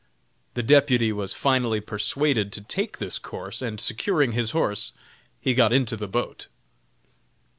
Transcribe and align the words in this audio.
The 0.55 0.63
deputy 0.63 1.11
was 1.11 1.35
finally 1.35 1.79
persuaded 1.79 2.51
to 2.53 2.61
take 2.61 2.97
this 2.97 3.19
course, 3.19 3.61
and 3.61 3.79
securing 3.79 4.31
his 4.31 4.49
horse, 4.49 4.93
he 5.39 5.53
got 5.53 5.71
into 5.71 5.95
the 5.95 6.07
boat. 6.07 6.47